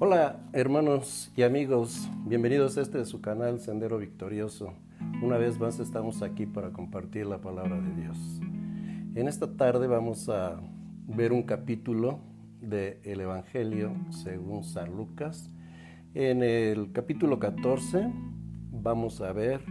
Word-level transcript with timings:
Hola 0.00 0.38
hermanos 0.52 1.32
y 1.34 1.42
amigos, 1.42 2.08
bienvenidos 2.24 2.78
a 2.78 2.82
este 2.82 2.98
de 2.98 3.04
su 3.04 3.20
canal 3.20 3.58
Sendero 3.58 3.98
Victorioso. 3.98 4.72
Una 5.24 5.38
vez 5.38 5.58
más 5.58 5.80
estamos 5.80 6.22
aquí 6.22 6.46
para 6.46 6.70
compartir 6.70 7.26
la 7.26 7.40
palabra 7.40 7.80
de 7.80 8.02
Dios. 8.02 8.16
En 9.16 9.26
esta 9.26 9.56
tarde 9.56 9.88
vamos 9.88 10.28
a 10.28 10.60
ver 11.08 11.32
un 11.32 11.42
capítulo 11.42 12.20
del 12.60 13.20
Evangelio 13.20 13.90
según 14.10 14.62
San 14.62 14.96
Lucas. 14.96 15.50
En 16.14 16.44
el 16.44 16.92
capítulo 16.92 17.40
14 17.40 18.08
vamos 18.70 19.20
a 19.20 19.32
ver 19.32 19.62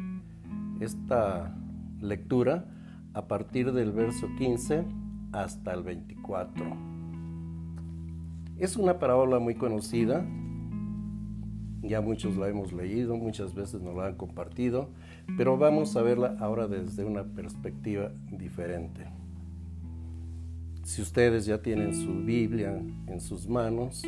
esta 0.81 1.55
lectura 2.01 2.65
a 3.13 3.29
partir 3.29 3.71
del 3.71 3.93
verso 3.93 4.27
15 4.37 4.83
hasta 5.31 5.73
el 5.73 5.83
24. 5.83 6.96
Es 8.59 8.75
una 8.75 8.97
parábola 8.97 9.37
muy 9.37 9.53
conocida, 9.53 10.25
ya 11.83 12.01
muchos 12.01 12.37
la 12.37 12.49
hemos 12.49 12.73
leído, 12.73 13.15
muchas 13.15 13.53
veces 13.53 13.81
nos 13.81 13.95
la 13.95 14.07
han 14.07 14.15
compartido, 14.15 14.89
pero 15.37 15.57
vamos 15.57 15.95
a 15.95 16.01
verla 16.01 16.35
ahora 16.39 16.67
desde 16.67 17.05
una 17.05 17.23
perspectiva 17.23 18.11
diferente. 18.31 19.05
Si 20.83 21.03
ustedes 21.03 21.45
ya 21.45 21.61
tienen 21.61 21.93
su 21.93 22.23
Biblia 22.23 22.81
en 23.07 23.21
sus 23.21 23.47
manos 23.47 24.03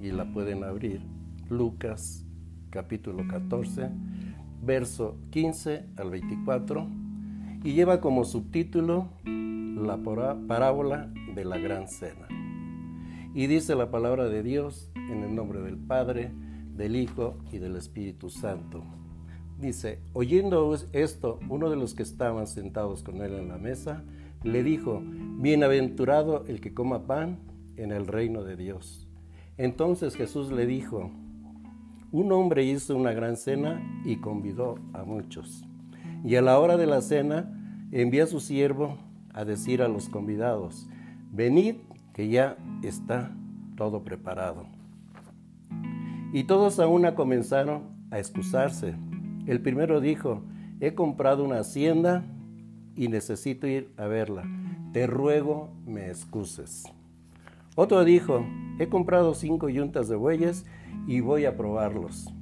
y 0.00 0.10
la 0.10 0.32
pueden 0.32 0.64
abrir, 0.64 1.02
Lucas 1.50 2.24
capítulo 2.70 3.28
14, 3.28 3.90
verso 4.62 5.18
15 5.30 5.84
al 5.98 6.10
24, 6.10 6.88
y 7.62 7.74
lleva 7.74 8.00
como 8.00 8.24
subtítulo 8.24 9.10
la 9.26 9.98
parábola 9.98 11.12
de 11.34 11.44
la 11.44 11.58
gran 11.58 11.88
cena. 11.88 12.26
Y 13.34 13.46
dice 13.46 13.74
la 13.74 13.90
palabra 13.90 14.28
de 14.28 14.42
Dios 14.42 14.90
en 14.94 15.22
el 15.22 15.34
nombre 15.34 15.62
del 15.62 15.78
Padre, 15.78 16.30
del 16.76 16.96
Hijo 16.96 17.38
y 17.50 17.58
del 17.58 17.76
Espíritu 17.76 18.28
Santo. 18.28 18.84
Dice, 19.58 20.00
oyendo 20.12 20.76
esto, 20.92 21.40
uno 21.48 21.70
de 21.70 21.76
los 21.76 21.94
que 21.94 22.02
estaban 22.02 22.46
sentados 22.46 23.02
con 23.02 23.22
él 23.22 23.32
en 23.32 23.48
la 23.48 23.56
mesa, 23.56 24.04
le 24.42 24.62
dijo, 24.62 25.02
Bienaventurado 25.38 26.44
el 26.46 26.60
que 26.60 26.74
coma 26.74 27.06
pan 27.06 27.38
en 27.76 27.90
el 27.90 28.06
reino 28.06 28.44
de 28.44 28.56
Dios. 28.56 29.08
Entonces 29.56 30.14
Jesús 30.14 30.52
le 30.52 30.66
dijo, 30.66 31.10
Un 32.10 32.32
hombre 32.32 32.64
hizo 32.64 32.94
una 32.94 33.12
gran 33.12 33.38
cena 33.38 33.80
y 34.04 34.16
convidó 34.16 34.74
a 34.92 35.04
muchos. 35.04 35.64
Y 36.22 36.36
a 36.36 36.42
la 36.42 36.58
hora 36.58 36.76
de 36.76 36.86
la 36.86 37.00
cena 37.00 37.88
envía 37.92 38.24
a 38.24 38.26
su 38.26 38.40
siervo 38.40 38.98
a 39.32 39.46
decir 39.46 39.80
a 39.80 39.88
los 39.88 40.10
convidados, 40.10 40.86
Venid 41.32 41.76
que 42.12 42.28
ya 42.28 42.56
está 42.82 43.30
todo 43.76 44.04
preparado. 44.04 44.66
Y 46.32 46.44
todos 46.44 46.78
a 46.80 46.86
una 46.86 47.14
comenzaron 47.14 47.82
a 48.10 48.18
excusarse. 48.18 48.94
El 49.46 49.60
primero 49.60 50.00
dijo, 50.00 50.42
he 50.80 50.94
comprado 50.94 51.44
una 51.44 51.60
hacienda 51.60 52.24
y 52.96 53.08
necesito 53.08 53.66
ir 53.66 53.92
a 53.96 54.06
verla. 54.06 54.44
Te 54.92 55.06
ruego 55.06 55.70
me 55.86 56.08
excuses. 56.08 56.84
Otro 57.74 58.04
dijo, 58.04 58.44
he 58.78 58.88
comprado 58.88 59.34
cinco 59.34 59.68
yuntas 59.68 60.08
de 60.08 60.16
bueyes 60.16 60.66
y 61.06 61.20
voy 61.20 61.46
a 61.46 61.56
probarlos. 61.56 62.32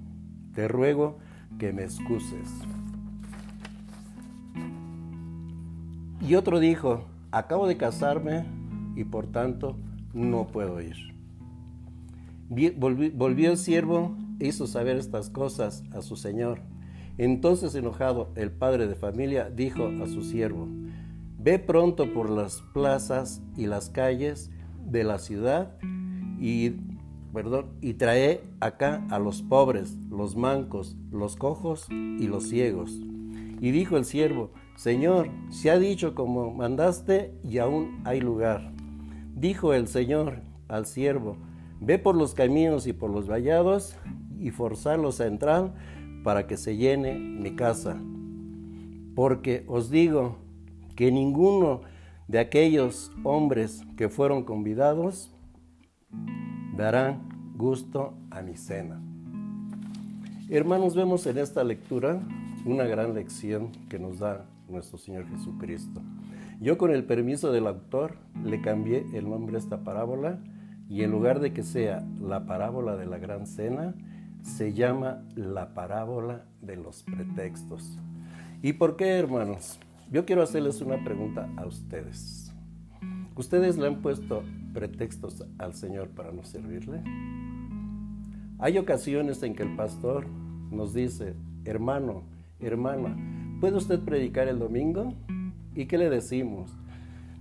Te 0.55 0.66
ruego 0.66 1.18
que 1.58 1.72
me 1.72 1.84
excuses. 1.84 2.48
Y 6.20 6.34
otro 6.34 6.58
dijo, 6.58 7.05
acabo 7.30 7.66
de 7.66 7.77
casarme 7.77 8.44
y 8.96 9.05
por 9.05 9.27
tanto 9.27 9.77
no 10.12 10.46
puedo 10.46 10.80
ir. 10.80 10.96
Volvió 12.48 13.50
el 13.50 13.56
siervo 13.56 14.17
e 14.40 14.48
hizo 14.48 14.67
saber 14.67 14.96
estas 14.96 15.30
cosas 15.30 15.84
a 15.92 16.02
su 16.02 16.17
señor. 16.17 16.62
Entonces 17.18 17.74
enojado 17.74 18.30
el 18.34 18.51
padre 18.51 18.86
de 18.86 18.95
familia 18.95 19.51
dijo 19.51 19.90
a 20.02 20.06
su 20.06 20.23
siervo, 20.23 20.68
ve 21.39 21.58
pronto 21.58 22.12
por 22.12 22.30
las 22.30 22.62
plazas 22.73 23.42
y 23.56 23.67
las 23.67 23.90
calles 23.90 24.51
de 24.84 25.05
la 25.05 25.18
ciudad 25.18 25.77
y, 26.40 26.72
trae 27.98 28.40
acá 28.61 29.07
a 29.11 29.18
los 29.18 29.42
pobres, 29.42 29.96
los 30.11 30.36
mancos, 30.36 30.96
los 31.12 31.36
cojos 31.36 31.86
y 31.90 32.27
los 32.27 32.48
ciegos. 32.48 32.98
Y 33.61 33.70
dijo 33.70 33.96
el 33.96 34.05
siervo, 34.05 34.51
Señor, 34.77 35.28
se 35.51 35.70
ha 35.70 35.78
dicho 35.78 36.14
como 36.14 36.52
mandaste 36.52 37.34
y 37.45 37.58
aún 37.58 38.01
hay 38.05 38.20
lugar. 38.20 38.72
Dijo 39.40 39.73
el 39.73 39.89
Señor 39.89 40.42
al 40.68 40.84
siervo, 40.84 41.39
ve 41.80 41.98
por 41.98 42.14
los 42.14 42.34
caminos 42.34 42.86
y 42.86 42.92
por 42.92 43.08
los 43.11 43.27
vallados 43.27 43.96
y 44.39 44.51
forzarlos 44.51 45.18
a 45.23 45.27
entrar 45.27 45.73
para 46.23 46.46
que 46.46 46.58
se 46.58 46.77
llene 46.77 47.14
mi 47.14 47.56
casa. 47.56 47.96
Porque 49.14 49.64
os 49.67 49.90
digo 49.90 50.36
que 50.95 51.11
ninguno 51.11 51.80
de 52.28 52.39
aquellos 52.39 53.11
hombres 53.24 53.83
que 53.96 54.11
fueron 54.11 54.45
convidados 54.45 55.34
darán 56.77 57.55
gusto 57.57 58.12
a 58.30 58.42
mi 58.42 58.58
cena. 58.58 59.01
Hermanos, 60.51 60.95
vemos 60.95 61.27
en 61.27 61.39
esta 61.39 61.64
lectura 61.64 62.20
una 62.67 62.84
gran 62.84 63.14
lección 63.14 63.72
que 63.89 63.98
nos 63.98 64.18
da 64.18 64.45
nuestro 64.68 64.98
Señor 64.98 65.27
Jesucristo. 65.30 66.02
Yo 66.60 66.76
con 66.76 66.90
el 66.90 67.04
permiso 67.04 67.52
del 67.52 67.66
autor 67.66 68.18
le 68.44 68.60
cambié 68.60 69.06
el 69.14 69.30
nombre 69.30 69.56
a 69.56 69.58
esta 69.58 69.82
parábola 69.82 70.40
y 70.90 71.02
en 71.02 71.10
lugar 71.10 71.40
de 71.40 71.54
que 71.54 71.62
sea 71.62 72.06
la 72.20 72.44
parábola 72.44 72.96
de 72.96 73.06
la 73.06 73.16
gran 73.16 73.46
cena, 73.46 73.94
se 74.42 74.74
llama 74.74 75.22
la 75.34 75.72
parábola 75.72 76.44
de 76.60 76.76
los 76.76 77.02
pretextos. 77.02 77.96
¿Y 78.60 78.74
por 78.74 78.96
qué, 78.96 79.08
hermanos? 79.08 79.80
Yo 80.12 80.26
quiero 80.26 80.42
hacerles 80.42 80.82
una 80.82 81.02
pregunta 81.02 81.48
a 81.56 81.64
ustedes. 81.64 82.52
¿Ustedes 83.36 83.78
le 83.78 83.86
han 83.86 84.02
puesto 84.02 84.42
pretextos 84.74 85.42
al 85.56 85.72
Señor 85.72 86.10
para 86.10 86.30
no 86.30 86.44
servirle? 86.44 87.02
Hay 88.58 88.77
ocasiones 88.77 89.42
en 89.42 89.54
que 89.54 89.62
el 89.62 89.77
pastor 89.77 90.27
nos 90.70 90.92
dice, 90.92 91.36
hermano, 91.64 92.24
hermana, 92.58 93.16
¿puede 93.62 93.78
usted 93.78 94.00
predicar 94.00 94.46
el 94.46 94.58
domingo? 94.58 95.14
¿Y 95.75 95.86
qué 95.86 95.98
le 95.98 96.11
decimos? 96.11 96.70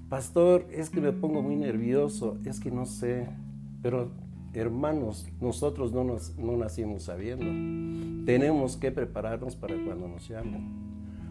Pastor, 0.10 0.66
es 0.72 0.90
que 0.90 1.02
me 1.02 1.12
pongo 1.12 1.42
muy 1.42 1.56
nervioso, 1.56 2.38
es 2.46 2.60
que 2.60 2.72
no 2.72 2.86
sé. 2.86 3.28
Pero 3.82 4.12
hermanos, 4.54 5.28
nosotros 5.40 5.92
no, 5.92 6.04
nos, 6.04 6.38
no 6.38 6.58
nacimos 6.58 7.04
sabiendo. 7.04 8.26
Tenemos 8.26 8.78
que 8.78 8.92
prepararnos 8.92 9.56
para 9.56 9.76
cuando 9.84 10.08
nos 10.08 10.28
llamen. 10.28 10.68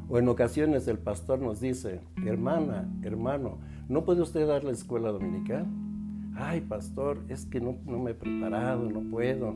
O 0.08 0.18
en 0.18 0.28
ocasiones 0.28 0.88
el 0.88 0.98
pastor 0.98 1.40
nos 1.40 1.60
dice, 1.60 2.00
hermana, 2.24 2.88
hermano, 3.02 3.58
¿no 3.88 4.04
puede 4.04 4.22
usted 4.22 4.46
dar 4.46 4.64
la 4.64 4.72
escuela 4.72 5.10
dominical? 5.10 5.66
Ay, 6.34 6.60
pastor, 6.60 7.24
es 7.28 7.44
que 7.44 7.60
no, 7.60 7.76
no 7.84 7.98
me 7.98 8.12
he 8.12 8.14
preparado, 8.14 8.88
no 8.88 9.00
puedo. 9.10 9.50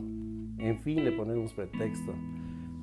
En 0.57 0.79
fin, 0.81 1.03
le 1.03 1.11
ponemos 1.11 1.53
pretexto. 1.53 2.13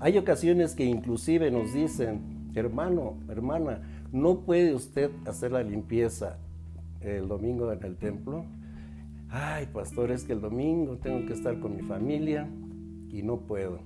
Hay 0.01 0.19
ocasiones 0.19 0.75
que 0.75 0.85
inclusive 0.85 1.51
nos 1.51 1.73
dicen, 1.75 2.51
hermano, 2.55 3.19
hermana, 3.29 3.83
¿No 4.13 4.41
puede 4.41 4.75
usted 4.75 5.13
hacer 5.25 5.53
la 5.53 5.63
limpieza 5.63 6.39
el 7.01 7.29
domingo 7.29 7.71
en 7.73 7.85
el 7.85 7.97
templo? 7.97 8.45
Ay, 9.29 9.67
pastor, 9.73 10.11
es 10.11 10.25
que 10.25 10.33
el 10.33 10.41
domingo 10.41 10.97
tengo 10.97 11.25
que 11.27 11.33
estar 11.33 11.61
con 11.61 11.77
mi 11.77 11.83
familia 11.83 12.49
y 13.09 13.23
no 13.23 13.39
puedo. 13.39 13.79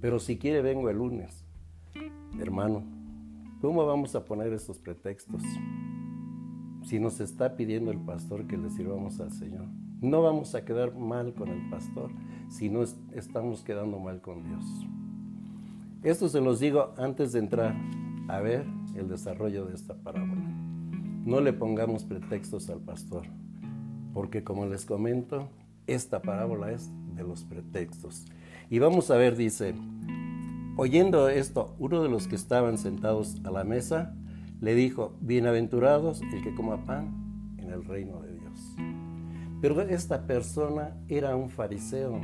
Pero 0.00 0.18
si 0.18 0.36
quiere 0.36 0.62
vengo 0.62 0.90
el 0.90 0.96
lunes. 0.96 1.44
Hermano, 2.40 2.82
¿cómo 3.60 3.86
vamos 3.86 4.16
a 4.16 4.24
poner 4.24 4.52
estos 4.52 4.80
pretextos? 4.80 5.42
Si 6.82 6.98
nos 6.98 7.20
está 7.20 7.54
pidiendo 7.54 7.92
el 7.92 8.00
pastor 8.00 8.48
que 8.48 8.58
le 8.58 8.68
sirvamos 8.70 9.20
al 9.20 9.30
Señor. 9.30 9.66
No 10.00 10.22
vamos 10.22 10.56
a 10.56 10.64
quedar 10.64 10.96
mal 10.96 11.34
con 11.34 11.48
el 11.50 11.70
pastor 11.70 12.10
si 12.48 12.68
no 12.68 12.82
estamos 12.82 13.62
quedando 13.62 14.00
mal 14.00 14.20
con 14.20 14.42
Dios. 14.42 14.64
Esto 16.02 16.28
se 16.28 16.40
los 16.40 16.58
digo 16.58 16.94
antes 16.96 17.32
de 17.32 17.38
entrar 17.38 17.76
a 18.26 18.40
ver 18.40 18.79
el 18.94 19.08
desarrollo 19.08 19.66
de 19.66 19.74
esta 19.74 19.94
parábola. 19.94 20.42
No 21.24 21.40
le 21.40 21.52
pongamos 21.52 22.04
pretextos 22.04 22.70
al 22.70 22.80
pastor, 22.80 23.26
porque 24.14 24.42
como 24.42 24.66
les 24.66 24.84
comento, 24.84 25.48
esta 25.86 26.22
parábola 26.22 26.72
es 26.72 26.90
de 27.14 27.22
los 27.22 27.44
pretextos. 27.44 28.26
Y 28.68 28.78
vamos 28.78 29.10
a 29.10 29.16
ver, 29.16 29.36
dice, 29.36 29.74
oyendo 30.76 31.28
esto, 31.28 31.74
uno 31.78 32.02
de 32.02 32.08
los 32.08 32.26
que 32.26 32.36
estaban 32.36 32.78
sentados 32.78 33.40
a 33.44 33.50
la 33.50 33.64
mesa 33.64 34.14
le 34.60 34.74
dijo, 34.74 35.16
bienaventurados 35.20 36.20
el 36.20 36.42
que 36.42 36.54
coma 36.54 36.84
pan 36.84 37.54
en 37.58 37.70
el 37.70 37.84
reino 37.84 38.20
de 38.20 38.34
Dios. 38.34 38.76
Pero 39.60 39.80
esta 39.82 40.26
persona 40.26 40.96
era 41.08 41.36
un 41.36 41.50
fariseo, 41.50 42.20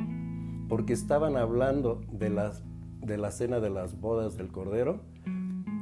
porque 0.69 0.93
estaban 0.93 1.37
hablando 1.37 2.01
de, 2.11 2.31
las, 2.31 2.63
de 3.01 3.19
la 3.19 3.31
cena 3.31 3.61
de 3.61 3.71
las 3.71 4.01
bodas 4.01 4.37
del 4.37 4.49
Cordero, 4.49 5.01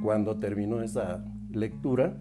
cuando 0.05 0.35
terminó 0.35 0.83
esa 0.83 1.25
lectura, 1.51 2.15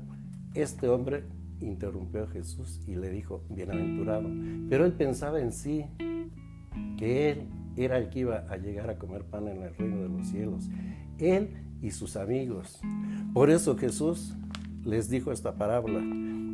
este 0.54 0.88
hombre 0.88 1.24
interrumpió 1.60 2.24
a 2.24 2.28
Jesús 2.28 2.80
y 2.86 2.94
le 2.94 3.10
dijo, 3.10 3.42
bienaventurado. 3.50 4.26
Pero 4.70 4.86
él 4.86 4.94
pensaba 4.94 5.38
en 5.38 5.52
sí. 5.52 5.84
que 6.96 7.30
Él 7.30 7.42
era 7.76 7.98
el 7.98 8.08
que 8.08 8.20
iba 8.20 8.46
a 8.48 8.56
llegar 8.56 8.88
a 8.88 8.96
comer 8.98 9.24
pan 9.24 9.48
en 9.48 9.62
el 9.62 9.74
reino 9.74 9.98
de 10.00 10.08
los 10.08 10.26
cielos. 10.28 10.70
Él 11.18 11.50
y 11.82 11.90
sus 11.90 12.16
amigos. 12.16 12.80
Por 13.34 13.50
eso 13.50 13.76
Jesús 13.76 14.34
les 14.82 15.10
dijo 15.10 15.30
esta 15.30 15.56
parábola. 15.56 16.00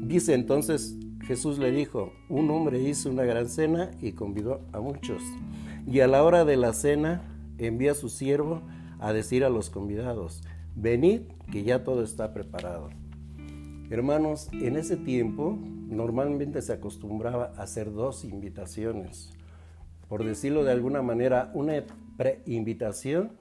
Dice 0.09 0.35
entonces, 0.35 0.97
Jesús 1.23 1.61
le 1.61 1.71
dijo, 1.71 2.13
un 2.29 2.51
hombre 2.51 2.83
hizo 2.83 3.09
una 3.09 3.23
gran 3.23 3.49
cena 3.49 3.93
y 4.03 4.13
convidó 4.13 4.63
a 4.73 4.81
muchos. 4.81 5.23
Y 5.87 6.01
a 6.01 6.09
la 6.09 6.25
hora 6.25 6.45
de 6.45 6.57
la 6.57 6.73
cena 6.73 7.23
envía 7.59 7.93
a 7.93 7.95
su 7.95 8.09
siervo 8.09 8.63
a 8.99 9.13
decir 9.13 9.45
a 9.45 9.49
los 9.49 9.71
convidados, 9.71 10.43
venid 10.81 11.23
que 11.53 11.63
ya 11.63 11.85
todo 11.85 12.03
está 12.03 12.33
preparado. 12.33 12.91
Hermanos, 13.91 14.49
en 14.53 14.77
ese 14.77 14.97
tiempo 14.97 15.59
normalmente 15.89 16.63
se 16.63 16.73
acostumbraba 16.73 17.53
a 17.57 17.63
hacer 17.63 17.93
dos 17.93 18.25
invitaciones. 18.25 19.33
Por 20.09 20.25
decirlo 20.25 20.65
de 20.65 20.73
alguna 20.73 21.03
manera, 21.03 21.51
una 21.55 21.85
preinvitación 22.17 23.33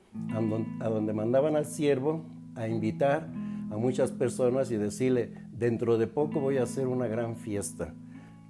a 0.82 0.90
donde 0.90 1.14
mandaban 1.14 1.56
al 1.56 1.66
siervo 1.66 2.26
a 2.56 2.68
invitar 2.68 3.30
a 3.72 3.78
muchas 3.78 4.12
personas 4.12 4.72
y 4.72 4.78
decirle, 4.78 5.34
dentro 5.52 5.98
de 5.98 6.08
poco 6.08 6.40
voy 6.40 6.58
a 6.58 6.64
hacer 6.64 6.88
una 6.88 7.08
gran 7.08 7.36
fiesta. 7.36 7.94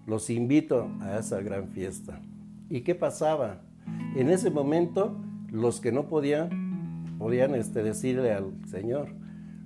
Los 0.07 0.29
invito 0.29 0.89
a 1.01 1.19
esa 1.19 1.41
gran 1.41 1.67
fiesta. 1.67 2.21
¿Y 2.69 2.81
qué 2.81 2.95
pasaba? 2.95 3.61
En 4.15 4.29
ese 4.29 4.49
momento, 4.49 5.17
los 5.51 5.81
que 5.81 5.91
no 5.91 6.07
podían, 6.07 6.68
podían 7.17 7.55
este, 7.55 7.83
decirle 7.83 8.33
al 8.33 8.53
Señor, 8.67 9.09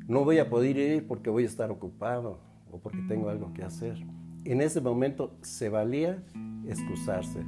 no 0.07 0.25
voy 0.25 0.39
a 0.39 0.49
poder 0.49 0.77
ir 0.77 1.07
porque 1.07 1.29
voy 1.29 1.43
a 1.43 1.47
estar 1.47 1.71
ocupado 1.71 2.39
o 2.71 2.79
porque 2.79 3.01
tengo 3.07 3.29
algo 3.29 3.53
que 3.53 3.63
hacer. 3.63 3.97
En 4.45 4.61
ese 4.61 4.81
momento 4.81 5.37
se 5.41 5.69
valía 5.69 6.23
excusarse. 6.67 7.45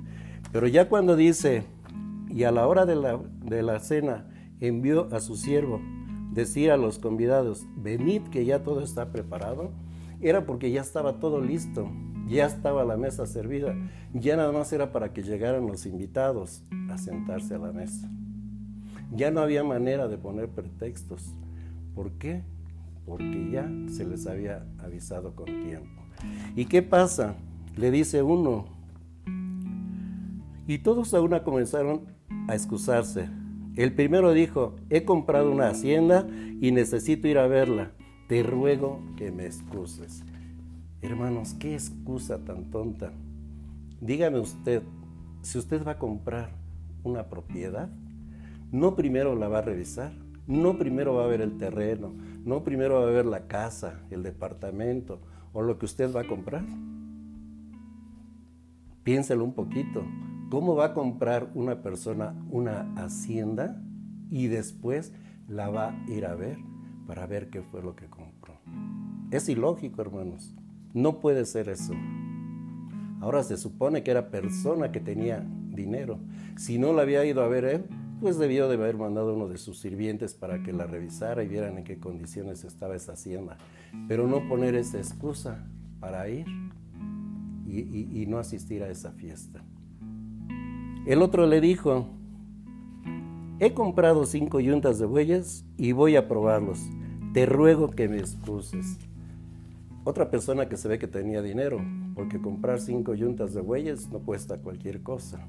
Pero 0.51 0.67
ya 0.67 0.87
cuando 0.87 1.15
dice, 1.15 1.63
y 2.29 2.43
a 2.43 2.51
la 2.51 2.67
hora 2.67 2.85
de 2.85 2.95
la, 2.95 3.19
de 3.43 3.63
la 3.63 3.79
cena 3.79 4.27
envió 4.59 5.13
a 5.13 5.19
su 5.19 5.35
siervo 5.35 5.81
decir 6.31 6.71
a 6.71 6.77
los 6.77 6.99
convidados, 6.99 7.65
venid 7.75 8.23
que 8.23 8.45
ya 8.45 8.63
todo 8.63 8.81
está 8.81 9.11
preparado, 9.11 9.71
era 10.21 10.45
porque 10.45 10.71
ya 10.71 10.81
estaba 10.81 11.19
todo 11.19 11.41
listo, 11.41 11.89
ya 12.27 12.45
estaba 12.45 12.83
la 12.83 12.97
mesa 12.97 13.25
servida, 13.25 13.75
ya 14.13 14.35
nada 14.35 14.51
más 14.51 14.71
era 14.73 14.91
para 14.91 15.13
que 15.13 15.23
llegaran 15.23 15.67
los 15.67 15.85
invitados 15.85 16.63
a 16.89 16.97
sentarse 16.97 17.55
a 17.55 17.59
la 17.59 17.71
mesa. 17.71 18.09
Ya 19.13 19.31
no 19.31 19.41
había 19.41 19.63
manera 19.63 20.07
de 20.07 20.17
poner 20.17 20.49
pretextos. 20.49 21.33
¿Por 21.93 22.11
qué? 22.13 22.43
Porque 23.05 23.49
ya 23.51 23.69
se 23.87 24.05
les 24.05 24.27
había 24.27 24.65
avisado 24.79 25.35
con 25.35 25.45
tiempo. 25.45 26.01
¿Y 26.55 26.65
qué 26.65 26.81
pasa? 26.81 27.35
Le 27.75 27.91
dice 27.91 28.23
uno. 28.23 28.65
Y 30.67 30.79
todos 30.79 31.13
a 31.13 31.21
una 31.21 31.43
comenzaron 31.43 32.01
a 32.47 32.55
excusarse. 32.55 33.29
El 33.75 33.93
primero 33.93 34.31
dijo, 34.33 34.75
he 34.89 35.03
comprado 35.03 35.51
una 35.51 35.67
hacienda 35.67 36.25
y 36.61 36.71
necesito 36.71 37.27
ir 37.27 37.37
a 37.37 37.47
verla. 37.47 37.91
Te 38.27 38.41
ruego 38.41 39.01
que 39.17 39.31
me 39.31 39.45
excuses. 39.45 40.23
Hermanos, 41.01 41.53
qué 41.59 41.73
excusa 41.73 42.43
tan 42.43 42.71
tonta. 42.71 43.11
Dígame 44.01 44.39
usted, 44.39 44.81
si 45.41 45.59
usted 45.59 45.85
va 45.85 45.91
a 45.91 45.99
comprar 45.99 46.49
una 47.03 47.29
propiedad, 47.29 47.89
no 48.75 48.94
primero 48.98 49.36
la 49.36 49.48
va 49.48 49.60
a 49.60 49.62
revisar, 49.62 50.12
no 50.48 50.77
primero 50.77 51.16
va 51.16 51.24
a 51.24 51.27
ver 51.27 51.39
el 51.39 51.57
terreno, 51.57 52.13
no 52.44 52.66
primero 52.66 52.95
va 52.95 53.07
a 53.07 53.12
ver 53.12 53.25
la 53.25 53.48
casa, 53.48 54.01
el 54.12 54.22
departamento 54.22 55.22
o 55.54 55.62
lo 55.62 55.80
que 55.80 55.86
usted 55.86 56.13
va 56.13 56.22
a 56.22 56.27
comprar. 56.27 56.66
Piénselo 59.04 59.45
un 59.45 59.54
poquito. 59.54 60.04
¿Cómo 60.50 60.75
va 60.75 60.88
a 60.88 60.94
comprar 60.94 61.50
una 61.54 61.81
persona 61.81 62.36
una 62.51 62.94
hacienda 62.98 63.81
y 64.30 64.48
después 64.48 65.13
la 65.48 65.69
va 65.69 65.92
a 65.92 66.12
ir 66.12 66.25
a 66.25 66.36
ver 66.36 66.57
para 67.07 67.25
ver 67.27 67.50
qué 67.50 67.62
fue 67.62 67.81
lo 67.81 67.95
que 67.95 68.07
compró? 68.07 68.60
Es 69.31 69.48
ilógico, 69.48 70.01
hermanos. 70.01 70.54
No 70.94 71.22
puede 71.22 71.45
ser 71.45 71.69
eso. 71.69 71.94
Ahora 73.22 73.42
se 73.44 73.56
supone 73.56 74.04
que 74.04 74.12
era 74.12 74.31
persona 74.31 74.92
que 74.92 75.00
tenía 75.00 75.48
dinero. 75.69 76.19
Si 76.57 76.77
no 76.77 76.92
la 76.92 77.04
había 77.04 77.24
ido 77.24 77.42
a 77.42 77.48
ver 77.48 77.63
él, 77.63 77.86
pues 78.21 78.38
debió 78.38 78.67
de 78.67 78.75
haber 78.75 78.97
mandado 78.97 79.33
uno 79.33 79.47
de 79.47 79.57
sus 79.57 79.79
sirvientes 79.79 80.33
para 80.33 80.63
que 80.63 80.73
la 80.73 80.88
revisara 80.88 81.44
y 81.44 81.47
vieran 81.47 81.77
en 81.77 81.83
qué 81.83 82.00
condiciones 82.00 82.63
estaba 82.63 82.95
esa 82.95 83.13
hacienda. 83.13 83.57
Pero 84.07 84.27
no 84.27 84.47
poner 84.47 84.75
esa 84.75 84.97
excusa 84.97 85.67
para 86.00 86.27
ir 86.29 86.45
y, 87.67 88.21
y 88.21 88.25
no 88.27 88.38
asistir 88.38 88.83
a 88.83 88.89
esa 88.89 89.12
fiesta. 89.12 89.63
El 91.06 91.21
otro 91.21 91.45
le 91.45 91.62
dijo, 91.62 92.09
he 93.59 93.73
comprado 93.73 94.25
cinco 94.25 94.59
yuntas 94.59 94.97
de 94.97 95.06
bueyes 95.06 95.65
y 95.77 95.91
voy 95.91 96.15
a 96.15 96.27
probarlos. 96.27 96.79
Te 97.33 97.45
ruego 97.45 97.91
que 97.91 98.07
me 98.07 98.17
excuses. 98.17 98.97
Otra 100.03 100.29
persona 100.29 100.69
que 100.69 100.77
se 100.77 100.88
ve 100.88 101.00
que 101.00 101.07
tenía 101.07 101.41
dinero, 101.41 101.79
porque 102.15 102.39
comprar 102.39 102.79
cinco 102.79 103.13
yuntas 103.13 103.53
de 103.53 103.62
bueyes 103.62 104.09
no 104.09 104.19
cuesta 104.19 104.57
cualquier 104.59 105.03
cosa. 105.03 105.47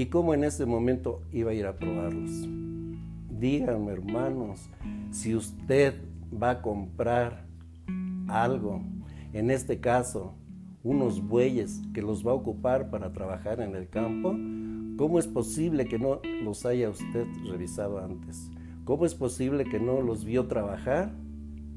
¿Y 0.00 0.06
cómo 0.06 0.32
en 0.32 0.44
ese 0.44 0.64
momento 0.64 1.20
iba 1.30 1.50
a 1.50 1.54
ir 1.54 1.66
a 1.66 1.76
probarlos? 1.76 2.30
Díganme, 3.38 3.92
hermanos, 3.92 4.70
si 5.10 5.34
usted 5.34 5.94
va 6.32 6.52
a 6.52 6.62
comprar 6.62 7.44
algo, 8.26 8.80
en 9.34 9.50
este 9.50 9.78
caso, 9.78 10.32
unos 10.82 11.20
bueyes 11.28 11.82
que 11.92 12.00
los 12.00 12.26
va 12.26 12.30
a 12.30 12.36
ocupar 12.36 12.88
para 12.88 13.12
trabajar 13.12 13.60
en 13.60 13.76
el 13.76 13.90
campo, 13.90 14.34
¿cómo 14.96 15.18
es 15.18 15.26
posible 15.26 15.84
que 15.84 15.98
no 15.98 16.22
los 16.42 16.64
haya 16.64 16.88
usted 16.88 17.26
revisado 17.50 17.98
antes? 17.98 18.50
¿Cómo 18.86 19.04
es 19.04 19.14
posible 19.14 19.64
que 19.64 19.80
no 19.80 20.00
los 20.00 20.24
vio 20.24 20.46
trabajar? 20.46 21.12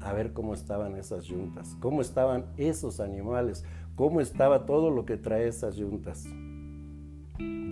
A 0.00 0.14
ver 0.14 0.32
cómo 0.32 0.54
estaban 0.54 0.96
esas 0.96 1.26
yuntas, 1.26 1.76
cómo 1.78 2.00
estaban 2.00 2.46
esos 2.56 3.00
animales, 3.00 3.66
cómo 3.96 4.22
estaba 4.22 4.64
todo 4.64 4.88
lo 4.88 5.04
que 5.04 5.18
trae 5.18 5.46
esas 5.46 5.76
yuntas. 5.76 6.26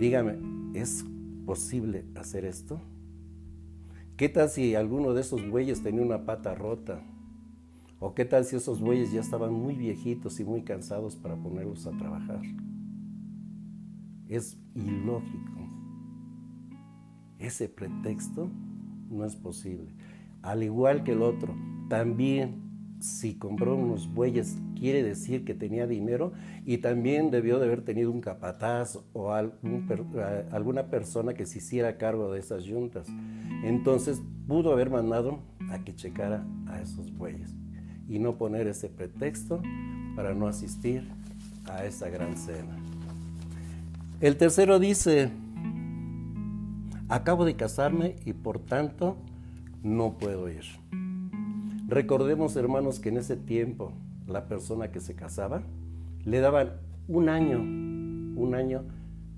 Dígame, 0.03 0.37
¿es 0.73 1.05
posible 1.45 2.03
hacer 2.15 2.43
esto? 2.43 2.81
¿Qué 4.17 4.27
tal 4.27 4.49
si 4.49 4.75
alguno 4.75 5.13
de 5.13 5.21
esos 5.21 5.49
bueyes 5.49 5.81
tenía 5.81 6.01
una 6.01 6.25
pata 6.25 6.53
rota? 6.55 7.01
¿O 8.01 8.13
qué 8.13 8.25
tal 8.25 8.43
si 8.43 8.57
esos 8.57 8.81
bueyes 8.81 9.13
ya 9.13 9.21
estaban 9.21 9.53
muy 9.53 9.75
viejitos 9.75 10.41
y 10.41 10.43
muy 10.43 10.63
cansados 10.63 11.15
para 11.15 11.37
ponerlos 11.37 11.87
a 11.87 11.91
trabajar? 11.91 12.41
Es 14.27 14.57
ilógico. 14.75 15.69
Ese 17.39 17.69
pretexto 17.69 18.51
no 19.09 19.23
es 19.23 19.37
posible. 19.37 19.95
Al 20.41 20.63
igual 20.63 21.05
que 21.05 21.13
el 21.13 21.21
otro, 21.21 21.55
también 21.87 22.62
si 23.03 23.33
compró 23.35 23.75
unos 23.75 24.13
bueyes 24.13 24.55
quiere 24.79 25.03
decir 25.03 25.43
que 25.43 25.53
tenía 25.53 25.87
dinero 25.87 26.31
y 26.65 26.77
también 26.77 27.31
debió 27.31 27.59
de 27.59 27.65
haber 27.65 27.81
tenido 27.81 28.09
un 28.09 28.21
capataz 28.21 28.97
o 29.11 29.33
alguna 29.33 30.83
persona 30.83 31.33
que 31.33 31.45
se 31.45 31.57
hiciera 31.57 31.97
cargo 31.97 32.31
de 32.31 32.39
esas 32.39 32.63
yuntas. 32.63 33.05
Entonces 33.65 34.21
pudo 34.47 34.71
haber 34.71 34.89
mandado 34.89 35.39
a 35.69 35.79
que 35.79 35.93
checara 35.93 36.45
a 36.67 36.79
esos 36.79 37.13
bueyes 37.13 37.53
y 38.07 38.19
no 38.19 38.37
poner 38.37 38.67
ese 38.67 38.87
pretexto 38.87 39.61
para 40.15 40.33
no 40.33 40.47
asistir 40.47 41.05
a 41.65 41.83
esa 41.83 42.07
gran 42.07 42.37
cena. 42.37 42.77
El 44.21 44.37
tercero 44.37 44.79
dice, 44.79 45.29
acabo 47.09 47.43
de 47.43 47.57
casarme 47.57 48.15
y 48.23 48.31
por 48.31 48.59
tanto 48.59 49.17
no 49.83 50.17
puedo 50.17 50.49
ir. 50.49 50.63
Recordemos, 51.93 52.55
hermanos, 52.55 52.99
que 52.99 53.09
en 53.09 53.17
ese 53.17 53.35
tiempo 53.35 53.93
la 54.25 54.47
persona 54.47 54.91
que 54.91 54.99
se 54.99 55.13
casaba 55.13 55.61
le 56.25 56.39
daban 56.39 56.71
un 57.07 57.29
año, 57.29 57.59
un 57.59 58.55
año 58.55 58.83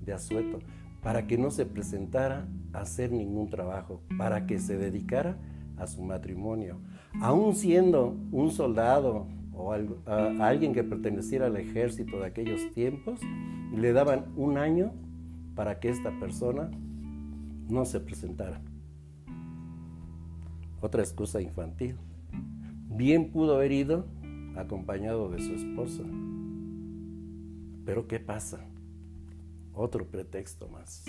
de 0.02 0.14
asueto 0.14 0.60
para 1.02 1.26
que 1.26 1.36
no 1.36 1.50
se 1.50 1.66
presentara 1.66 2.48
a 2.72 2.80
hacer 2.80 3.12
ningún 3.12 3.50
trabajo, 3.50 4.00
para 4.16 4.46
que 4.46 4.58
se 4.58 4.78
dedicara 4.78 5.36
a 5.76 5.86
su 5.86 6.02
matrimonio. 6.02 6.78
Aún 7.20 7.54
siendo 7.54 8.16
un 8.32 8.50
soldado 8.50 9.26
o 9.52 9.74
alguien 9.74 10.72
que 10.72 10.82
perteneciera 10.82 11.48
al 11.48 11.58
ejército 11.58 12.20
de 12.20 12.24
aquellos 12.24 12.70
tiempos, 12.70 13.20
le 13.76 13.92
daban 13.92 14.32
un 14.34 14.56
año 14.56 14.94
para 15.54 15.78
que 15.78 15.90
esta 15.90 16.10
persona 16.18 16.70
no 17.68 17.84
se 17.84 18.00
presentara. 18.00 18.62
Otra 20.80 21.02
excusa 21.02 21.42
infantil. 21.42 21.96
Bien 22.88 23.30
pudo 23.30 23.56
haber 23.56 23.72
ido 23.72 24.06
acompañado 24.56 25.30
de 25.30 25.40
su 25.40 25.52
esposa. 25.54 26.02
Pero 27.84 28.08
¿qué 28.08 28.18
pasa? 28.18 28.60
Otro 29.72 30.06
pretexto 30.06 30.68
más. 30.68 31.04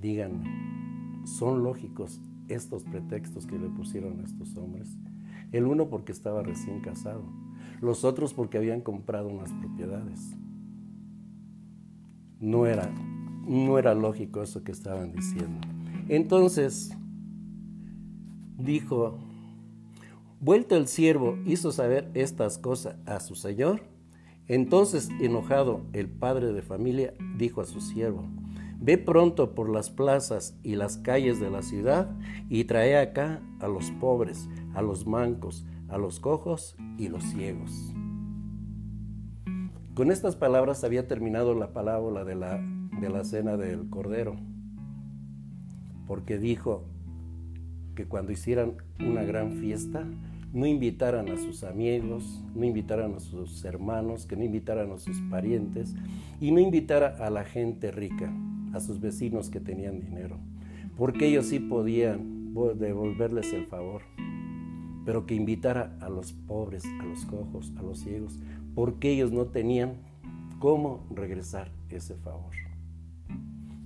Díganme, 0.00 1.26
¿son 1.26 1.62
lógicos 1.62 2.20
estos 2.48 2.84
pretextos 2.84 3.46
que 3.46 3.58
le 3.58 3.68
pusieron 3.68 4.20
a 4.20 4.24
estos 4.24 4.56
hombres? 4.56 4.96
El 5.52 5.66
uno 5.66 5.88
porque 5.88 6.12
estaba 6.12 6.42
recién 6.42 6.80
casado, 6.80 7.24
los 7.80 8.04
otros 8.04 8.34
porque 8.34 8.58
habían 8.58 8.80
comprado 8.80 9.28
unas 9.28 9.52
propiedades. 9.52 10.36
no 12.38 12.66
era, 12.66 12.88
no 13.46 13.78
era 13.78 13.94
lógico 13.94 14.42
eso 14.42 14.62
que 14.62 14.72
estaban 14.72 15.12
diciendo. 15.12 15.66
Entonces 16.08 16.96
dijo, 18.58 19.18
vuelto 20.40 20.76
el 20.76 20.86
siervo 20.86 21.38
hizo 21.44 21.72
saber 21.72 22.10
estas 22.14 22.58
cosas 22.58 22.96
a 23.06 23.20
su 23.20 23.34
señor. 23.34 23.82
Entonces, 24.48 25.08
enojado, 25.20 25.82
el 25.92 26.08
padre 26.08 26.52
de 26.52 26.62
familia 26.62 27.14
dijo 27.36 27.60
a 27.60 27.66
su 27.66 27.80
siervo, 27.80 28.24
Ve 28.78 28.98
pronto 28.98 29.54
por 29.54 29.70
las 29.70 29.90
plazas 29.90 30.54
y 30.62 30.76
las 30.76 30.98
calles 30.98 31.40
de 31.40 31.50
la 31.50 31.62
ciudad 31.62 32.14
y 32.50 32.64
trae 32.64 32.98
acá 32.98 33.40
a 33.58 33.68
los 33.68 33.90
pobres, 33.92 34.48
a 34.74 34.82
los 34.82 35.06
mancos, 35.06 35.64
a 35.88 35.96
los 35.96 36.20
cojos 36.20 36.76
y 36.98 37.08
los 37.08 37.24
ciegos. 37.24 37.94
Con 39.94 40.10
estas 40.10 40.36
palabras 40.36 40.84
había 40.84 41.08
terminado 41.08 41.54
la 41.54 41.72
parábola 41.72 42.24
de 42.24 42.34
la, 42.34 42.60
de 43.00 43.08
la 43.08 43.24
cena 43.24 43.56
del 43.56 43.88
Cordero, 43.88 44.36
porque 46.06 46.36
dijo 46.36 46.84
que 47.96 48.06
cuando 48.06 48.30
hicieran 48.30 48.74
una 49.00 49.24
gran 49.24 49.54
fiesta, 49.54 50.06
no 50.52 50.66
invitaran 50.66 51.28
a 51.28 51.36
sus 51.36 51.64
amigos, 51.64 52.40
no 52.54 52.64
invitaran 52.64 53.14
a 53.14 53.20
sus 53.20 53.64
hermanos, 53.64 54.26
que 54.26 54.36
no 54.36 54.44
invitaran 54.44 54.92
a 54.92 54.98
sus 54.98 55.20
parientes 55.22 55.96
y 56.40 56.52
no 56.52 56.60
invitara 56.60 57.16
a 57.18 57.30
la 57.30 57.44
gente 57.44 57.90
rica, 57.90 58.32
a 58.72 58.80
sus 58.80 59.00
vecinos 59.00 59.50
que 59.50 59.60
tenían 59.60 60.00
dinero, 60.00 60.38
porque 60.96 61.26
ellos 61.26 61.46
sí 61.46 61.58
podían 61.58 62.54
devolverles 62.78 63.52
el 63.52 63.66
favor, 63.66 64.02
pero 65.04 65.26
que 65.26 65.34
invitara 65.34 65.96
a 66.00 66.08
los 66.08 66.32
pobres, 66.32 66.84
a 67.00 67.04
los 67.04 67.24
cojos, 67.26 67.72
a 67.76 67.82
los 67.82 67.98
ciegos, 67.98 68.38
porque 68.74 69.10
ellos 69.10 69.32
no 69.32 69.46
tenían 69.46 69.96
cómo 70.58 71.04
regresar 71.14 71.70
ese 71.90 72.14
favor. 72.14 72.54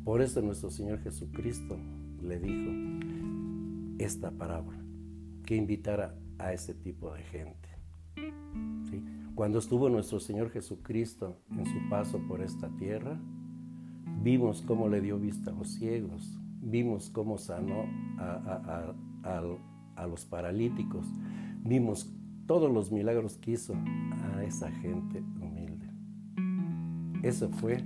Por 0.05 0.23
eso 0.23 0.40
nuestro 0.40 0.71
Señor 0.71 1.00
Jesucristo 1.00 1.76
le 2.23 2.38
dijo 2.38 2.71
esta 4.04 4.30
parábola, 4.30 4.83
que 5.45 5.57
invitara 5.57 6.14
a 6.38 6.52
ese 6.52 6.75
tipo 6.75 7.12
de 7.12 7.23
gente. 7.23 7.69
Cuando 9.35 9.59
estuvo 9.59 9.88
nuestro 9.88 10.21
Señor 10.21 10.50
Jesucristo 10.50 11.38
en 11.50 11.64
su 11.64 11.88
paso 11.88 12.19
por 12.28 12.42
esta 12.42 12.69
tierra, 12.76 13.19
Vimos 14.23 14.61
cómo 14.61 14.88
le 14.88 15.00
dio 15.00 15.19
vista 15.19 15.50
a 15.50 15.54
los 15.54 15.69
ciegos, 15.69 16.38
vimos 16.61 17.09
cómo 17.09 17.38
sanó 17.38 17.87
a, 18.19 20.07
los 20.07 20.26
paralíticos, 20.26 21.07
vimos 21.64 22.12
todos 22.47 22.71
los 22.71 22.92
milagros 22.92 23.38
que 23.38 23.52
hizo 23.52 23.75
a 24.35 24.45
esa 24.45 24.71
gente 24.71 25.23
humilde. 25.40 25.88
Eso 27.23 27.49
fue 27.49 27.83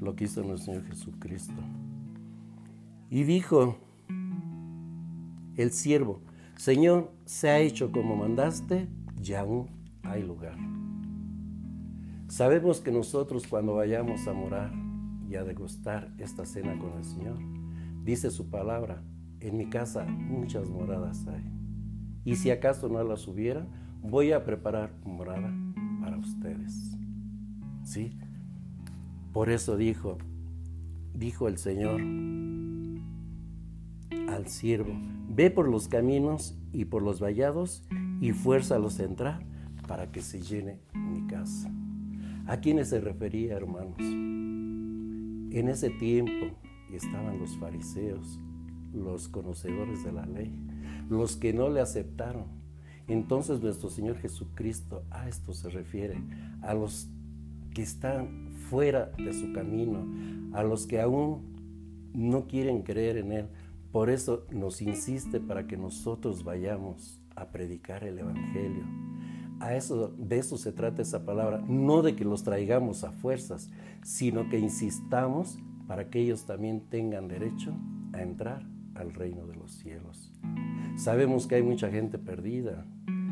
lo 0.00 0.16
que 0.16 0.24
hizo 0.24 0.42
nuestro 0.42 0.72
Señor 0.72 0.88
Jesucristo. 0.88 1.60
Y 3.10 3.24
dijo 3.24 3.76
el 5.56 5.70
siervo, 5.72 6.22
Señor, 6.56 7.12
se 7.24 7.50
ha 7.50 7.58
hecho 7.58 7.92
como 7.92 8.16
mandaste, 8.16 8.88
ya 9.20 9.40
aún 9.40 9.68
hay 10.02 10.22
lugar. 10.22 10.56
Sabemos 12.28 12.80
que 12.80 12.90
nosotros 12.90 13.46
cuando 13.46 13.74
vayamos 13.74 14.26
a 14.26 14.32
morar, 14.32 14.72
y 15.28 15.36
a 15.36 15.44
degustar 15.44 16.12
esta 16.18 16.44
cena 16.44 16.78
con 16.78 16.92
el 16.92 17.04
Señor. 17.04 17.38
Dice 18.02 18.30
su 18.30 18.50
palabra, 18.50 19.02
en 19.40 19.56
mi 19.56 19.68
casa 19.68 20.04
muchas 20.04 20.68
moradas 20.68 21.26
hay. 21.26 21.44
Y 22.24 22.36
si 22.36 22.50
acaso 22.50 22.88
no 22.88 23.02
las 23.02 23.26
hubiera, 23.26 23.66
voy 24.02 24.32
a 24.32 24.44
preparar 24.44 24.94
morada 25.04 25.52
para 26.00 26.16
ustedes. 26.18 26.96
¿Sí? 27.82 28.18
Por 29.32 29.50
eso 29.50 29.76
dijo, 29.76 30.18
dijo 31.14 31.48
el 31.48 31.58
Señor 31.58 32.00
al 34.34 34.48
siervo, 34.48 34.92
ve 35.28 35.50
por 35.50 35.68
los 35.68 35.88
caminos 35.88 36.56
y 36.72 36.86
por 36.86 37.02
los 37.02 37.20
vallados 37.20 37.82
y 38.20 38.32
fuérzalos 38.32 39.00
a 39.00 39.04
entrar 39.04 39.42
para 39.86 40.10
que 40.10 40.22
se 40.22 40.40
llene 40.40 40.80
mi 40.94 41.26
casa. 41.26 41.70
¿A 42.46 42.58
quiénes 42.58 42.88
se 42.88 43.00
refería, 43.00 43.54
hermanos? 43.54 43.98
En 44.00 45.68
ese 45.68 45.90
tiempo 45.90 46.56
estaban 46.92 47.38
los 47.38 47.56
fariseos, 47.58 48.38
los 48.92 49.28
conocedores 49.28 50.04
de 50.04 50.12
la 50.12 50.26
ley, 50.26 50.52
los 51.08 51.36
que 51.36 51.52
no 51.52 51.68
le 51.68 51.80
aceptaron. 51.80 52.46
Entonces 53.08 53.60
nuestro 53.60 53.90
Señor 53.90 54.18
Jesucristo 54.18 55.04
a 55.10 55.28
esto 55.28 55.52
se 55.52 55.68
refiere, 55.70 56.20
a 56.62 56.74
los 56.74 57.08
que 57.74 57.82
están 57.82 58.52
fuera 58.70 59.10
de 59.18 59.32
su 59.32 59.52
camino, 59.52 60.06
a 60.56 60.62
los 60.62 60.86
que 60.86 61.00
aún 61.00 61.54
no 62.14 62.46
quieren 62.46 62.82
creer 62.82 63.18
en 63.18 63.32
Él. 63.32 63.46
Por 63.94 64.10
eso 64.10 64.44
nos 64.50 64.82
insiste 64.82 65.38
para 65.38 65.68
que 65.68 65.76
nosotros 65.76 66.42
vayamos 66.42 67.20
a 67.36 67.52
predicar 67.52 68.02
el 68.02 68.18
Evangelio. 68.18 68.82
De 70.18 70.36
eso 70.36 70.58
se 70.58 70.72
trata 70.72 71.00
esa 71.00 71.24
palabra, 71.24 71.62
no 71.68 72.02
de 72.02 72.16
que 72.16 72.24
los 72.24 72.42
traigamos 72.42 73.04
a 73.04 73.12
fuerzas, 73.12 73.70
sino 74.02 74.48
que 74.48 74.58
insistamos 74.58 75.60
para 75.86 76.10
que 76.10 76.18
ellos 76.18 76.44
también 76.44 76.80
tengan 76.90 77.28
derecho 77.28 77.72
a 78.12 78.22
entrar 78.22 78.66
al 78.96 79.14
reino 79.14 79.46
de 79.46 79.54
los 79.54 79.70
cielos. 79.70 80.32
Sabemos 80.96 81.46
que 81.46 81.54
hay 81.54 81.62
mucha 81.62 81.88
gente 81.88 82.18
perdida, 82.18 82.84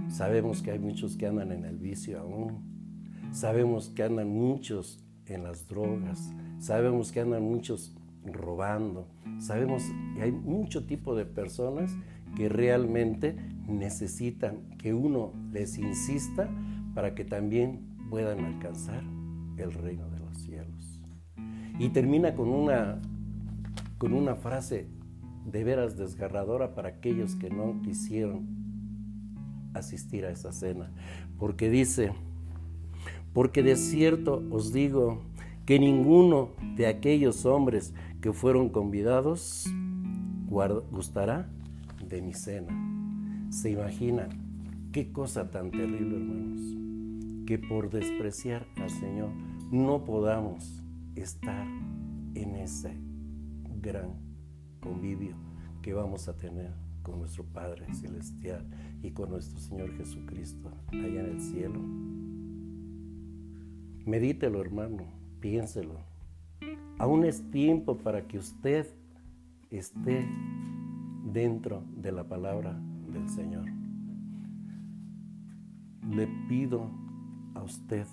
sabemos 0.09 0.63
que 0.63 0.71
hay 0.71 0.79
muchos 0.79 1.17
que 1.17 1.27
andan 1.27 1.51
en 1.51 1.65
el 1.65 1.77
vicio 1.77 2.21
aún, 2.21 3.33
sabemos 3.33 3.89
que 3.89 4.05
andan 4.05 4.29
muchos 4.29 5.05
en 5.27 5.43
las 5.43 5.67
drogas, 5.67 6.33
sabemos 6.61 7.11
que 7.11 7.19
andan 7.19 7.43
muchos 7.43 7.97
robando, 8.25 9.09
sabemos 9.39 9.83
que 10.15 10.23
hay 10.23 10.33
mucho 10.33 10.87
tipo 10.87 11.15
de 11.15 11.25
personas 11.25 11.97
que 12.37 12.49
realmente 12.49 13.37
necesitan 13.69 14.77
que 14.79 14.95
uno 14.95 15.33
les 15.53 15.79
insista 15.79 16.49
para 16.95 17.15
que 17.15 17.25
también 17.25 17.81
puedan 18.11 18.45
alcanzar 18.45 19.03
el 19.57 19.73
reino 19.73 20.09
de 20.11 20.19
los 20.19 20.37
cielos. 20.39 21.01
Y 21.79 21.91
termina 21.91 22.35
con 22.35 22.49
una, 22.49 23.01
con 23.99 24.13
una 24.13 24.35
frase 24.35 24.87
de 25.51 25.65
veras 25.65 25.97
desgarradora 25.97 26.75
para 26.75 26.91
aquellos 26.91 27.35
que 27.37 27.51
no 27.51 27.81
quisieron 27.83 28.47
asistir 29.75 30.25
a 30.25 30.31
esa 30.31 30.53
cena, 30.53 30.91
porque 31.39 31.71
dice, 31.71 32.13
porque 33.33 33.63
de 33.63 33.77
cierto 33.77 34.43
os 34.51 34.73
digo 34.73 35.23
que 35.65 35.79
ninguno 35.79 36.51
de 36.77 36.87
aquellos 36.87 37.47
hombres 37.47 37.95
que 38.23 38.33
fueron 38.33 38.69
convidados 38.69 39.67
gustará 40.49 41.51
de 42.09 42.23
mi 42.23 42.33
cena. 42.33 42.73
¿Se 43.51 43.71
imaginan 43.71 44.29
qué 44.93 45.11
cosa 45.11 45.51
tan 45.51 45.73
terrible, 45.73 46.17
hermanos? 46.17 46.61
Que 47.47 47.59
por 47.59 47.91
despreciar 47.91 48.65
al 48.77 48.91
Señor 48.91 49.31
no 49.73 50.05
podamos 50.05 50.85
estar 51.17 51.67
en 52.35 52.55
ese 52.55 52.97
gran 53.81 54.15
convivio 54.81 55.35
que 55.83 55.93
vamos 55.93 56.29
a 56.29 56.37
tener 56.37 56.71
con 57.03 57.19
nuestro 57.19 57.45
Padre 57.45 57.93
Celestial 57.93 58.65
y 59.03 59.11
con 59.11 59.31
nuestro 59.31 59.59
Señor 59.59 59.97
Jesucristo 59.97 60.71
allá 60.93 61.21
en 61.21 61.27
el 61.27 61.41
cielo. 61.41 61.81
Medítelo, 64.07 64.61
hermano, 64.61 65.07
piénselo. 65.41 66.12
Aún 66.99 67.25
es 67.25 67.51
tiempo 67.51 67.99
para 67.99 68.27
que 68.27 68.39
usted 68.39 68.87
esté 69.71 70.27
dentro 71.33 71.85
de 71.97 72.13
la 72.13 72.29
palabra 72.29 72.79
del 73.13 73.29
Señor. 73.29 73.65
Le 76.09 76.29
pido 76.49 76.91
a 77.55 77.63
usted 77.63 78.07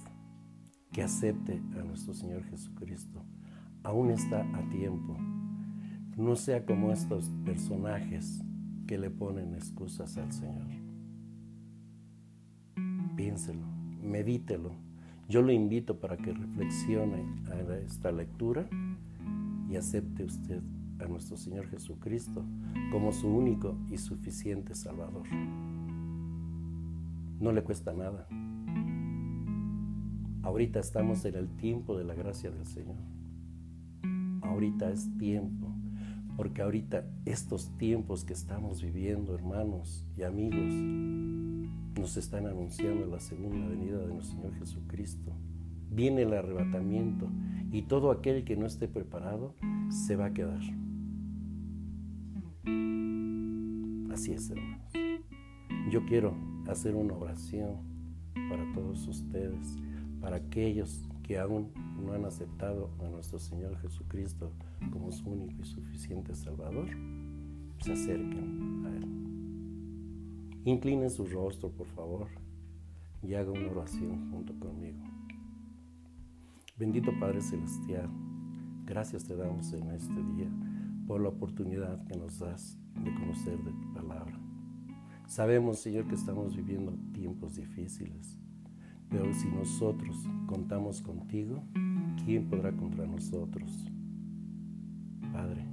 que 0.91 1.03
acepte 1.03 1.61
a 1.79 1.83
nuestro 1.83 2.13
Señor 2.13 2.43
Jesucristo. 2.45 3.23
Aún 3.83 4.11
está 4.11 4.41
a 4.41 4.69
tiempo. 4.69 5.17
No 6.17 6.35
sea 6.35 6.65
como 6.65 6.91
estos 6.91 7.29
personajes 7.45 8.41
que 8.87 8.97
le 8.97 9.09
ponen 9.09 9.53
excusas 9.53 10.17
al 10.17 10.31
Señor. 10.31 10.67
Piénselo, 13.15 13.65
medítelo. 14.01 14.88
Yo 15.29 15.43
lo 15.43 15.51
invito 15.51 15.99
para 15.99 16.17
que 16.17 16.33
reflexione 16.33 17.23
a 17.51 17.75
esta 17.85 18.11
lectura 18.11 18.67
y 19.69 19.75
acepte 19.75 20.23
usted 20.23 20.59
a 20.99 21.05
nuestro 21.05 21.37
Señor 21.37 21.67
Jesucristo 21.67 22.43
como 22.91 23.11
su 23.11 23.27
único 23.27 23.77
y 23.91 23.99
suficiente 23.99 24.73
Salvador. 24.73 25.27
No 27.39 27.51
le 27.51 27.63
cuesta 27.63 27.93
nada. 27.93 28.27
Ahorita 30.41 30.79
estamos 30.79 31.23
en 31.25 31.35
el 31.35 31.47
tiempo 31.57 31.95
de 31.95 32.05
la 32.05 32.15
gracia 32.15 32.49
del 32.49 32.65
Señor. 32.65 32.97
Ahorita 34.41 34.89
es 34.89 35.15
tiempo, 35.19 35.67
porque 36.37 36.63
ahorita 36.63 37.05
estos 37.25 37.69
tiempos 37.77 38.25
que 38.25 38.33
estamos 38.33 38.81
viviendo, 38.81 39.35
hermanos 39.35 40.07
y 40.17 40.23
amigos, 40.23 40.73
nos 41.99 42.17
están 42.17 42.47
anunciando 42.47 43.05
la 43.07 43.19
segunda 43.19 43.67
venida 43.67 43.97
de 43.99 44.13
nuestro 44.13 44.37
Señor 44.37 44.55
Jesucristo. 44.55 45.33
Viene 45.91 46.21
el 46.21 46.33
arrebatamiento 46.33 47.27
Y 47.71 47.83
todo 47.83 48.11
aquel 48.11 48.43
que 48.43 48.55
no 48.55 48.65
esté 48.65 48.87
preparado 48.87 49.53
se 49.89 50.15
va 50.15 50.27
a 50.27 50.33
quedar. 50.33 50.61
Así 54.11 54.31
es, 54.31 54.49
hermanos. 54.49 54.91
Yo 55.91 56.05
quiero 56.05 56.35
hacer 56.67 56.95
una 56.95 57.13
oración 57.13 57.77
para 58.49 58.71
todos 58.73 59.07
ustedes, 59.07 59.77
para 60.19 60.37
aquellos 60.37 61.03
que 61.23 61.37
aún 61.37 61.71
no 62.03 62.13
han 62.13 62.25
aceptado 62.25 62.89
a 63.05 63.09
nuestro 63.09 63.39
Señor 63.39 63.77
Jesucristo 63.81 64.51
como 64.91 65.11
su 65.11 65.29
único 65.29 65.61
y 65.61 65.65
suficiente 65.65 66.33
Salvador, 66.33 66.89
se 67.81 67.93
acerquen. 67.93 68.68
Inclinen 70.65 71.09
su 71.09 71.25
rostro, 71.25 71.71
por 71.71 71.87
favor, 71.87 72.27
y 73.21 73.33
hagan 73.33 73.57
una 73.57 73.71
oración 73.71 74.31
junto 74.31 74.57
conmigo. 74.59 74.99
Bendito 76.77 77.11
Padre 77.19 77.41
Celestial, 77.41 78.09
gracias 78.85 79.25
te 79.25 79.35
damos 79.35 79.71
en 79.73 79.89
este 79.89 80.23
día 80.35 80.49
por 81.07 81.21
la 81.21 81.29
oportunidad 81.29 82.05
que 82.05 82.17
nos 82.17 82.39
das 82.39 82.77
de 83.03 83.13
conocer 83.13 83.57
de 83.63 83.71
tu 83.71 83.93
palabra. 83.93 84.39
Sabemos, 85.27 85.79
Señor, 85.79 86.07
que 86.07 86.15
estamos 86.15 86.55
viviendo 86.55 86.93
tiempos 87.13 87.55
difíciles 87.55 88.39
pero 89.09 89.33
si 89.33 89.47
nosotros 89.47 90.15
contamos 90.45 91.01
contigo, 91.01 91.63
¿quién 92.23 92.47
podrá 92.47 92.71
contra 92.71 93.07
nosotros? 93.07 93.87
Padre, 95.33 95.65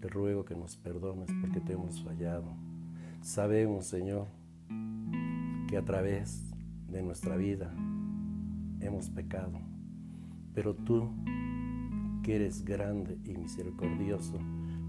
te 0.00 0.08
ruego 0.08 0.44
que 0.44 0.54
nos 0.54 0.76
perdones 0.76 1.28
porque 1.40 1.60
te 1.60 1.72
hemos 1.72 2.00
fallado. 2.02 2.54
Sabemos, 3.24 3.86
Señor, 3.86 4.26
que 5.66 5.78
a 5.78 5.82
través 5.82 6.44
de 6.90 7.02
nuestra 7.02 7.36
vida 7.36 7.74
hemos 8.80 9.08
pecado, 9.08 9.58
pero 10.52 10.74
tú, 10.74 11.08
que 12.22 12.36
eres 12.36 12.66
grande 12.66 13.18
y 13.24 13.34
misericordioso, 13.38 14.38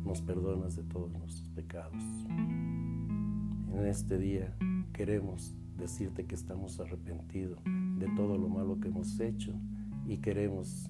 nos 0.03 0.21
perdonas 0.21 0.75
de 0.75 0.83
todos 0.83 1.13
nuestros 1.13 1.47
pecados. 1.51 2.03
En 2.27 3.85
este 3.87 4.17
día 4.17 4.53
queremos 4.91 5.55
decirte 5.77 6.25
que 6.25 6.35
estamos 6.35 6.81
arrepentidos 6.81 7.61
de 7.63 8.07
todo 8.17 8.37
lo 8.37 8.49
malo 8.49 8.81
que 8.81 8.89
hemos 8.89 9.17
hecho 9.21 9.53
y 10.05 10.17
queremos 10.17 10.89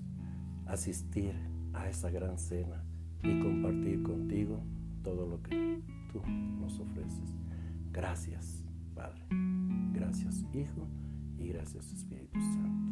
asistir 0.65 1.35
a 1.73 1.87
esa 1.89 2.09
gran 2.09 2.39
cena 2.39 2.83
y 3.21 3.39
compartir 3.39 4.01
contigo 4.01 4.63
todo 5.03 5.27
lo 5.27 5.43
que 5.43 5.79
nos 6.25 6.79
ofreces. 6.79 7.35
Gracias, 7.91 8.63
Padre. 8.93 9.21
Gracias, 9.93 10.45
Hijo. 10.53 10.87
Y 11.37 11.49
gracias, 11.49 11.91
Espíritu 11.93 12.39
Santo. 12.39 12.85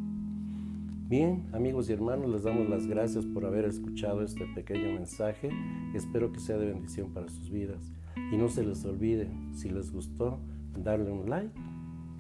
Bien, 1.08 1.48
amigos 1.54 1.90
y 1.90 1.94
hermanos, 1.94 2.32
les 2.32 2.44
damos 2.44 2.70
las 2.70 2.88
gracias 2.88 3.26
por 3.26 3.46
haber 3.46 3.66
escuchado 3.66 4.24
este 4.24 4.46
pequeño 4.56 4.94
mensaje. 4.94 5.50
Espero 5.94 6.32
que 6.32 6.40
sea 6.40 6.58
de 6.58 6.68
bendición 6.68 7.14
para 7.14 7.30
sus 7.30 7.52
vidas. 7.52 7.92
Y 8.32 8.38
no 8.38 8.48
se 8.50 8.64
les 8.64 8.84
olvide, 8.86 9.30
si 9.54 9.70
les 9.70 9.92
gustó, 9.92 10.40
darle 10.76 11.12
un 11.12 11.30
like 11.30 11.54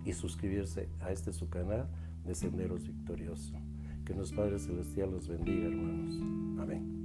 y 0.05 0.13
suscribirse 0.13 0.89
a 0.99 1.11
este 1.11 1.33
su 1.33 1.49
canal 1.49 1.87
de 2.25 2.35
Senderos 2.35 2.85
Victorioso. 2.85 3.55
Que 4.05 4.13
nuestro 4.13 4.43
Padre 4.43 4.59
Celestial 4.59 5.11
los 5.11 5.27
bendiga, 5.27 5.65
hermanos. 5.65 6.13
Amén. 6.61 7.02